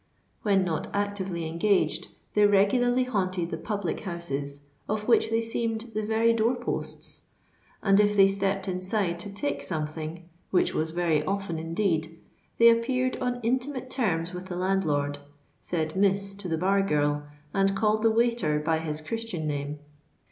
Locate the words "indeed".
11.59-12.19